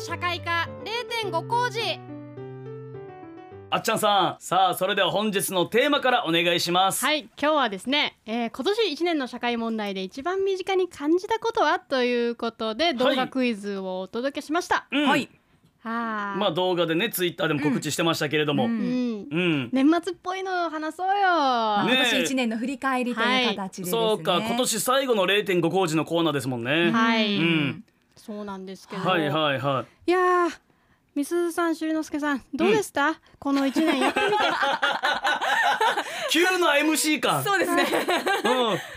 [0.00, 0.66] の社会科
[1.22, 1.78] 0.5工事。
[3.72, 7.04] あっちゃんさんさあそれでは本日のテーマからお願いします。
[7.04, 15.06] はい今日はですね、えー今年1年の社会問題で一番身近に感じたことはということで動画クイズをお届けしました、うん。
[15.06, 15.28] はい。
[15.80, 16.36] はあ。
[16.38, 18.78] まあ動画でねツイッターでも告知してましたけれども、ううん。
[18.78, 19.70] んうん。
[19.70, 24.00] 年末っぽいのを話そうよ、ね今年一年の振り返りという形でですね。
[24.00, 27.84] そうか今年最後の0.5工事のコーナーですもんね、はい、うん
[28.20, 30.10] そうなんですけど、はいはいはい。
[30.10, 30.50] いやー
[31.14, 34.36] みすずさん、しゅりのすけさん、どうでした、この一年やってみて。
[36.30, 37.42] 急な MC 感。
[37.42, 37.84] そうですね。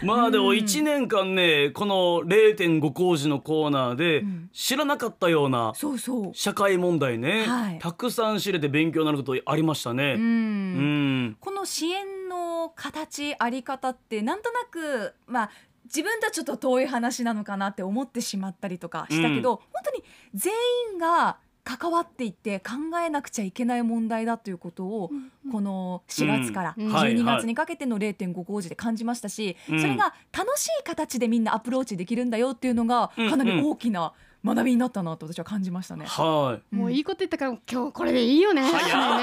[0.02, 4.50] うん、まあでも1年間ねこの0.5工事のコーナーでん。
[4.54, 6.32] 知らなかったようなそうそう。
[6.34, 7.80] 社会問題ね、はい。
[7.80, 9.94] たくさん知れて勉強になることありましたう。
[9.96, 10.14] ね。
[10.14, 11.26] うん。
[11.30, 15.50] ん、この支援の形あり方ってなんとなくまあ
[15.86, 20.54] 自分とはちょっと遠い話なのかなって思ってしまったりとかしたけど、本当に全
[20.94, 22.74] 員が関わっていって考
[23.06, 25.12] えなくちゃいけない問題だということを、
[25.52, 26.88] この4月からうん。
[26.88, 27.38] 12はいはい。
[27.38, 29.82] 月にかけての0.5工事で感じましたし、うん。
[29.82, 34.14] それが楽しい形でみんなアプローチできるんだよっていうのがうんかなり大きな
[34.46, 36.06] 学びになったなと私は感じましたね。
[36.06, 38.62] はもういいこと言ったから、今日これでいいよね。
[38.62, 39.23] 早っね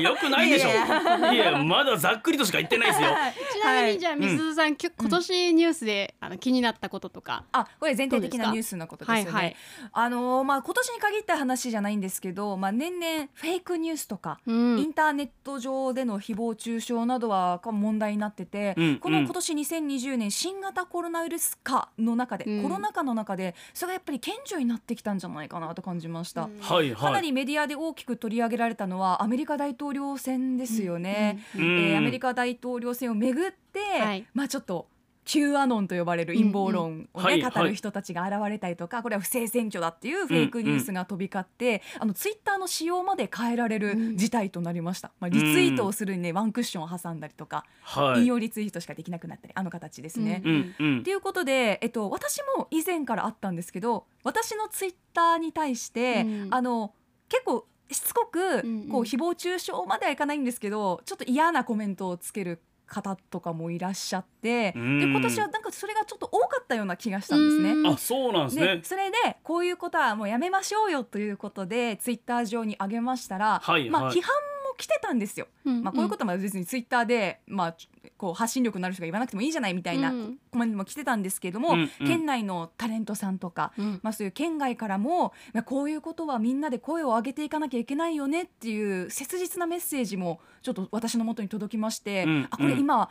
[0.00, 0.68] いやよくないでしょ。
[0.70, 3.08] いやいやまだざっくりとしか言ってないですよ。
[3.52, 7.44] ちなみに、じゃあ、みすずさん、きょ今年ニュースで、あの気になったこととか。
[7.52, 9.30] あこれ全体的なニュースのことですよね。
[9.30, 9.56] はいはい
[9.92, 26.42] あのーまあ今年に限った話じゃないんですけど、まあ年々フェイクニュースとか、うんインターネット上での誹謗中傷などは問題になってて、うんうんこの今年2020年新型コロナウイルス禍の中で、うんコロナ禍の中でそれがやっぱり顕著になってきたんじゃないかなと感じました。
[26.44, 27.22] うんはいかなはい。
[27.22, 31.44] りメディアで大きく取り上げられたのはアメリカ大統領選ですよね。
[31.56, 31.78] うんうん。
[31.90, 34.26] えーアメリカ大統領選をめぐって、はい。
[34.34, 34.86] まあちょっと
[35.24, 37.22] Q アノンと呼ばれる陰謀論をね、うん。
[37.22, 48.20] はい語る人たちが現れたりとか、これは不正選挙だっていうフェイクニュースが飛び交って、あのツイッターの仕様まで変えられる事態となりました、まあ、リツイートをするにね、ワンクッションを挟んだりとか、はい。
[48.20, 50.42] 引用リツイートしかできなくなったりあの形ですね。
[50.44, 56.48] うんうんということで、えっと、私も以前からあったんですけど私のツイッターに対して、うん。
[56.50, 56.94] あの
[57.28, 62.60] 結構しつこく、んうんこう誹謗中傷まではいかないんですけどちょっと嫌なコメントをつける
[62.92, 67.72] 方とかもいらっしゃって、うんで今年はなんかそれがちょっと多かったような気がしたんですね。
[67.72, 68.84] うんあそうなんですねで。
[68.84, 74.51] それでこういうことはもうやめましょうよということでツイッター上に上げましたら、まあ、はいはい批判も
[74.82, 75.46] 来てたんですよ。
[75.64, 77.76] うんまあ、こういうことも別にツイッターで、まあ、
[78.18, 80.38] こう発信力のある人が言わなくてもいいじゃないみたいなうん。
[80.50, 82.06] コメントも来てたんですけども、うんうん。
[82.06, 93.08] 県内のタレントさんとか、うんまあ、そういう県外からも、まあ、こういうことはみんなで声を上げていかなきゃいけないよねっていう切実なメッセージもちょっと私のもとに届きまして、うんあこれ今、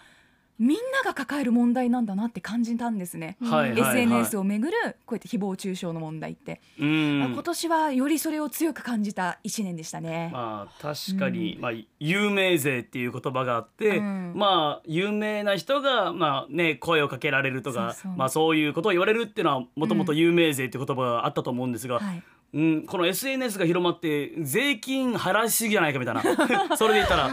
[0.60, 3.38] みんなが抱える問題なんだなって感じたんですね。
[3.42, 4.02] はいはいはい。
[4.02, 7.20] SNS をめぐるこうやって誹謗中傷の問題って、うん。
[7.20, 10.30] まあ今年はよりそれを強く感じた一年でしたね。
[10.32, 14.34] まあ確かに、まあ有名税っていう言葉があって、うん。
[14.36, 18.18] まあ有名な人がまあね声をかけられるとかそうそう。
[18.18, 22.24] まあそういうことを言われるっていうのはもともと有名税っていう言葉があったと思うんですが、はい
[22.54, 26.22] うん、この SNS が広まって税金払いすぎじゃないかみたいな。
[26.76, 27.30] それで言ったら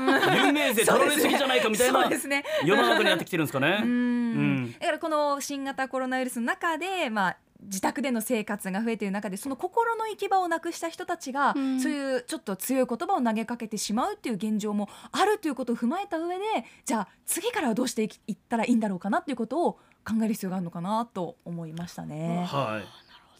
[0.47, 2.45] 有名税取られすぎじゃないかみたいなそうですね。
[2.65, 3.81] 世の中になってきてるんですかね。
[3.83, 3.89] うん。
[3.89, 4.73] うん。
[4.79, 11.81] だからこの新型コロナウイルスの中で、まあ、自宅での生活が増えている中でその心の行き場をなくした人たちが、うん。
[11.81, 16.45] そういうちょっと強い言葉を投げかけてしまうっていう現状もあるということを踏まえた上で
[16.85, 19.73] じゃあ次からはどうしていったらいいんだろうかなっていうことを
[20.05, 22.47] 考える必要があるのかなと思いましたね。
[22.49, 22.81] は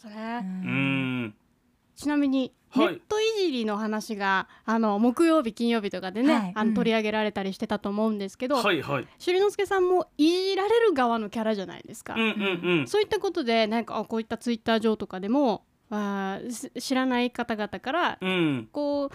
[0.01, 0.17] それい。
[0.17, 1.08] うん。
[1.99, 9.07] ちなみに、はいネットいじりの話があの木曜日金曜日とかでね、はいうんあの取り上げられたりしてたと思うんですけど、はいはい。
[9.17, 12.87] しゅりのすけさんもいじられる側のキャラじゃないですか、うんうんうん。
[12.87, 16.39] そういったことでなんかあこういったツイッター上とかでもあ
[16.79, 18.69] 知らない方々からうん。
[18.71, 19.11] こう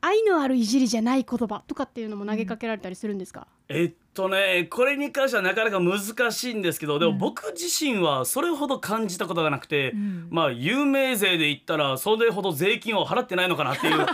[0.00, 7.18] 愛のあるいじりじゃない言葉とかっていうのも投げかけられたりするんですか、えっとねこれに関してはなかなか難しいんですけどでもうん。
[7.18, 10.28] 僕自身はそれほど感じたことがなくて、うん。
[10.30, 14.06] まあ有名税で言ったらそれほど税金を払ってないのかなっていう、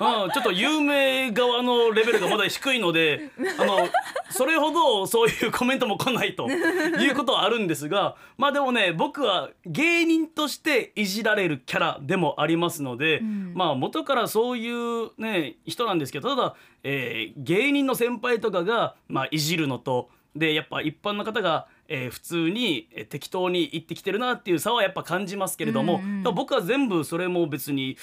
[0.00, 3.88] うん、ちょっと有名側のレベルがまだ低いので あの
[4.30, 13.52] それほどそういうコメントも来ないということはあるんですがまあでもね僕は芸人としていじられるキャラでもありますので、ん。
[13.54, 27.96] まあ元からそういうね人なんですけどただ、えー芸人の先輩とかが、まあ、いじるのとでやっぱ一般の方が、えー普通に、えー適当に言ってきてるなっていう差はやっぱ感じますけれども、うんうん僕は全部それも別に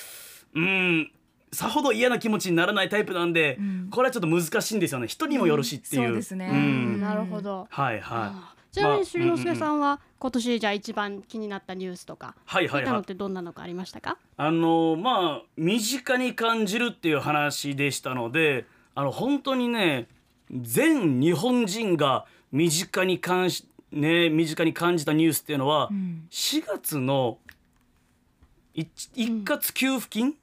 [0.56, 1.12] うん
[1.54, 3.88] さほど嫌な気持ちにならないタイプなんで、うん。
[3.92, 5.08] これはちょっと難しいんですよね。
[5.08, 6.08] 人にもよるしっていう。
[6.08, 6.50] そうですね。
[6.52, 7.00] ん。
[7.00, 12.70] なるほど、はいはあーちなみまあに修之助さんは今年じゃあ一番気になったニュースとか、はいはいはい。
[12.72, 14.18] そういったのってどんなのかありましたか？
[14.36, 18.66] あのまあ身近に感じるっていう話でしたので
[18.96, 20.08] あの本当にね
[20.52, 26.28] 全日本人が身近に感しね身近に感じたニュースっていうのは、うん。
[26.32, 27.38] 4月の
[28.74, 30.34] 一一括給付金、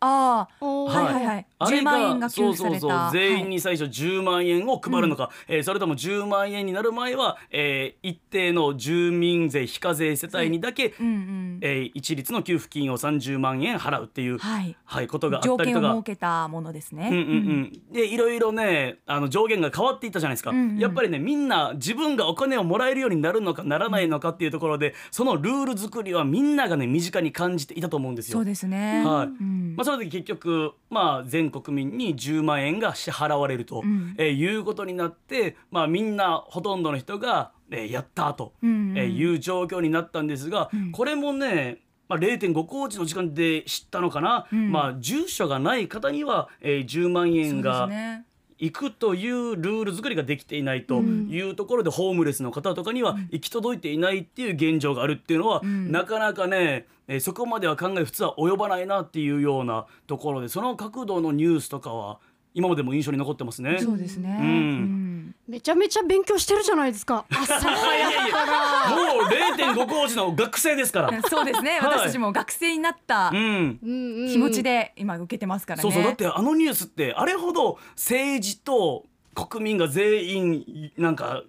[0.00, 1.26] ああはいはい。
[1.26, 2.80] はい10あれが万円が給付された。
[2.80, 3.48] そうそう全員はい。
[3.48, 11.58] に最初10万円を配るのか、えーそれとも10万円になる前は、えー一定の住民税非課税世帯にだけ、うんうん。
[11.62, 14.76] えー一律の給付金を30万円払うっていう、はい。
[14.84, 15.88] はい、ことがあっ条たりとか。
[15.88, 16.04] 件を設。
[16.04, 17.08] けたものですね。
[17.10, 17.22] うんうん。
[17.22, 20.78] うん、でいろいろねあの上限が変わっていったじゃないですか、うんうん。
[20.78, 28.38] やっぱりねみんな自分がお金をもらえるようになるのかならないのかっていうところでそのルール作りはみんながね身近に感じていたと思うんですよ。
[28.38, 29.04] そうですね。
[29.04, 29.26] はい。
[29.26, 29.74] うん。
[29.76, 34.14] まあ、それで結局、まあ、全国民に10万円が支払われると、うん。
[34.18, 40.92] えーいうことになって、まあ、みんなほとんどの人が、えーやったと、えーいう状況になったんですが、うん。
[40.92, 44.70] これもねまあ、0.5コーチの時間で知ったのかな、うん。
[44.72, 48.26] まあ、住所がない方には、えー10万円がね。
[48.58, 51.28] 行くというルール作りができていないとうん。
[51.30, 55.90] いうところで、ホームレスの方とかには行き届いていないっていう現状があるっていうのは、うん。
[55.92, 62.18] なかなかね、えーそこまでは考え普通は及ばないなっていうようなところでその角度のニュースとかは
[62.54, 63.78] 今までも印象に残ってますね。
[63.80, 64.38] そうですね。
[64.40, 65.08] うんうん
[65.48, 67.24] めちゃめちゃ勉強してるじゃないですか。
[67.30, 68.90] 朝早くから。
[68.90, 71.22] もう0.5工事の学生ですから。
[71.28, 71.70] そうですね。
[71.72, 75.82] はい私たちも学生になった気持ちで今受けてますからね。
[75.82, 81.42] そうそうだってあのニュースってあれほど政治と国民が全員なんか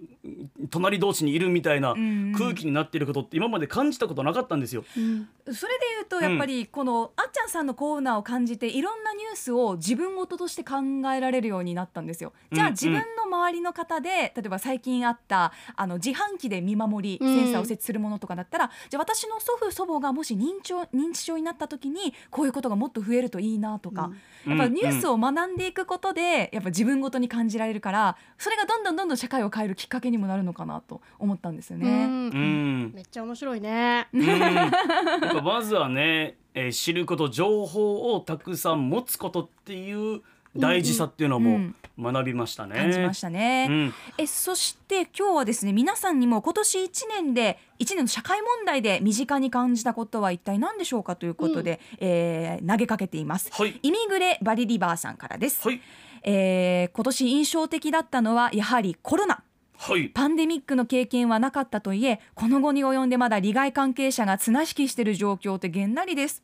[0.69, 4.83] 隣同士にいるみたいなうん空気になっていることって今まで感じたことなかったんですよ。
[4.95, 10.75] うんそれで言うとやっぱりこのあっちゃんさんのコーナーを感じていろんなニュースを自分事として考
[11.11, 12.33] えられるようになったんですよ。
[12.51, 17.35] じゃあうん自分の周りの方で例えば最近あったあの自販機で見守りうん。
[17.35, 24.11] センサーを設置するものとかだったら、じゃあ私の祖父祖母がもし認知症認知症になった時にこういうことがもっと増えるといいなとか、
[24.45, 24.57] うん。
[24.57, 32.05] やっぱニュースを学んでいくことでやっぱ自分ごとに感じられるからそれがどんどんどんどん社会を変えるきっかけにもなるのかなと思ったんですようね。
[32.07, 32.09] ん。
[32.09, 32.91] うん。
[32.93, 34.07] めっちゃ面白いね。
[34.13, 34.25] うん。
[34.25, 34.71] やっ
[35.33, 40.21] ぱまずはね、えー知ること情報をたくさん持つことっていう
[40.55, 41.75] 大事さっていうのもうん。
[41.99, 42.75] 学びましたね。
[42.75, 43.67] 感じましたね。
[43.69, 43.93] うん。
[44.17, 53.51] えそして今日はですね皆さんにも今年1年で1年の社会問題で身近に感じたことは一体何でしょうかということで、えー投げかけています。
[53.51, 53.77] はい。
[53.83, 55.81] イミグレバリリバーさんからです、はい。
[56.23, 59.43] えー今年印象的だったのはやはりコロナ。
[59.77, 60.09] はい。
[60.09, 66.43] パンデミックの経験はなかったといえこの後に及んでまだ利害関係者が綱引きしている状況ってげんなりです。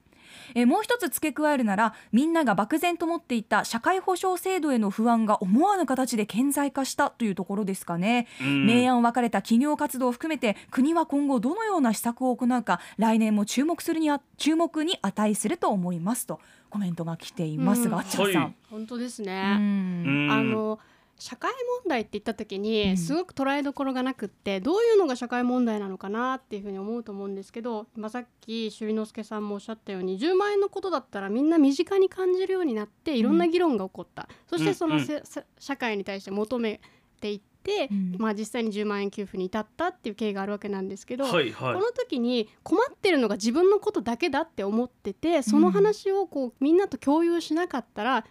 [0.54, 8.66] えーもう一つ付け加えるならみんなが漠然と持っていた社会保障制度への不安が思わぬ形で顕在化したというところですかね、うん。
[8.68, 16.40] 明暗分かれた企業活動を含めて国は今後どのような施策を行うか来年も注目するにあ注目に値すると思いますと
[16.70, 18.56] コメントが来ていますが、うんあっちゃんさん、はい。
[18.70, 19.56] 本当ですうね。
[19.58, 20.28] うん。
[20.28, 20.32] ん。
[20.32, 20.80] あの
[21.18, 21.52] 社会
[21.84, 22.62] 問題って言った時うん。
[22.62, 36.80] にすごく捉えどころがなくってどういうのが社会問題なのかなっていうふうに思うと思うんですけど今さっき朱里之助さんもおっしゃったように10万円のことだったらみんな身近に感じるようになっていろんな議論が起こった、そしてそのせ、せ社会に対して求め
[37.20, 38.16] ていって、うん。
[38.20, 41.74] まあ、実際に10万円給付に至ったっていう経緯があるわけなんですけど、はいはい。
[41.74, 48.26] この時に困ってるのが自分のことだけだって思っててその話をこうみんなと共有しなかったら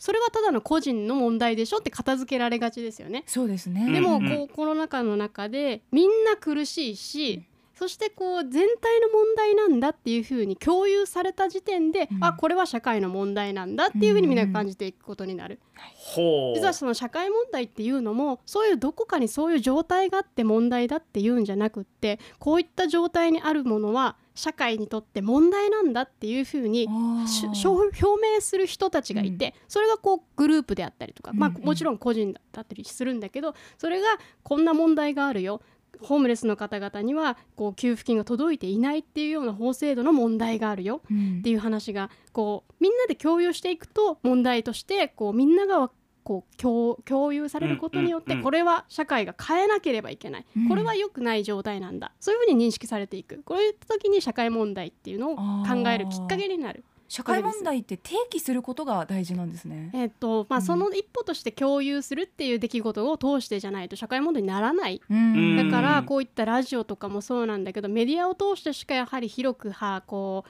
[0.00, 3.22] それはただの個人の問題でしょって片付けられがちですよね。
[3.26, 7.42] そうですね、うんでもうんこうコロナ禍の中でみんな苦しいし
[7.80, 12.22] そしてこう全体の問題なんだっていうふうに共有された時点で、うん。
[12.22, 15.60] あこれは社会の問題なんだっていうふうにみんなが感じていくことになる。
[15.96, 16.56] ほう。
[16.56, 31.64] 実はその社会問題っていうのもそういうどこかにそういう状態があって問題だっていうんじゃなくってこういった状態にあるものは社会にとって問題なんだっていうふうに表明する人たちがいて、それがこうグループであったりとか、まあ、うんうん。
[31.64, 34.08] もちろん個人だったりするんだけどそれが
[34.42, 35.62] こんな問題があるよ
[36.02, 41.02] ホームレスの方々にはこう給付金が届いていないっていうような法制度の問題があるよ。
[41.10, 41.38] うん。
[41.40, 45.90] っていう話がこうみんなで共有していくと問題としてこうみんなが
[46.22, 50.68] こう共共有されることによってこれは社会が変えなければいけない、うん。
[50.68, 52.12] これは良くない状態なんだ。
[52.20, 53.42] そういうふうに認識されていく。
[53.44, 56.84] こういった時に社会問題っていうのを考えるきっかけになる。
[57.10, 59.90] 社会問題って提起することが大事なんですね。
[59.92, 60.64] えっとまあ、うん。
[60.64, 65.02] その一歩として共有するっていう出来事を通してじゃないと社会問題にならない。
[65.10, 65.56] うん。
[65.56, 65.82] だかうん。
[65.82, 70.44] らこういったラジオとかもそうなんだけどメディアを通してしかやはり広くはこ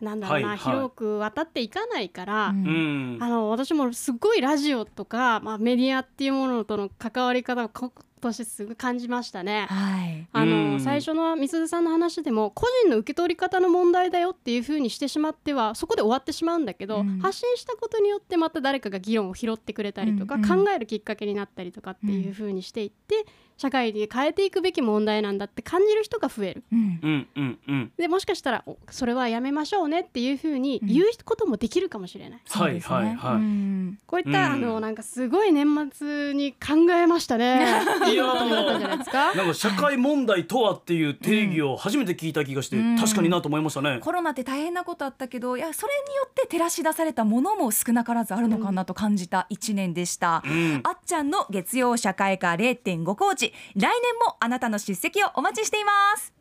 [0.00, 0.74] うなんだろうな、はいはい。
[0.74, 2.64] 広く渡っていかないから、うん。
[2.64, 2.70] う
[3.18, 3.18] ん。
[3.20, 9.66] あの私もすごいラジオとか、まあ、メディアっていうものとの関わり方がこ年すごい感じましたね。
[9.68, 10.28] はい。
[10.32, 10.72] あうん。
[10.74, 17.18] の最初のみすずさんの話でも個人の受け取り方の問題だよっていう風にしてしまってはそこで終わってしまうんだけど、うん。
[17.20, 20.64] 発信したことによってまた誰かが議論を拾ってくれたりとか、うんうん。
[20.64, 23.26] 考えるきっかけになったりとかっていう風にしていって、
[23.58, 26.62] 社会で変えていくべき問題なんだって感じる人が増える。
[26.72, 32.40] うんうんうんうんでもしかしたらおそれはやめましょうねっていう風にうん言うこともできるかもしれない。
[32.46, 37.60] そうですねはいはいはいうんこういった、うんあのなんかすごい年末に考えましたね。
[38.08, 39.34] いいことになんじゃないですか？
[39.34, 43.98] なんか社会問題とはっていう定義を初めて聞いた気がして、うん確かになと思いましたね。
[44.00, 50.42] コロナって大変なことあったけどいやそれによって照らし出されたものも少なからずあるのかなと感じた一年でした。
[50.46, 53.90] うん、あっちゃんの月曜社会科0.5コーチ来年
[54.26, 56.32] もあなたの出席をお待ちしています。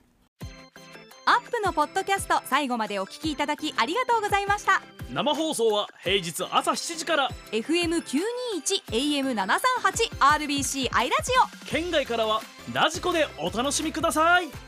[1.25, 4.81] アップのポッドキャスト最後までお聞きいただきありがとうございました。
[5.13, 7.29] 生放送は平日朝7時から。
[7.51, 11.31] FM921 AM738 RBC アイラジ
[11.65, 11.65] オ。
[11.65, 12.41] 県外からは
[12.73, 14.66] ラジコでお楽しみください